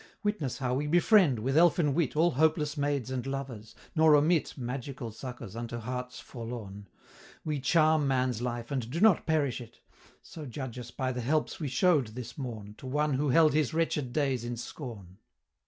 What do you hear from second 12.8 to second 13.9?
one who held his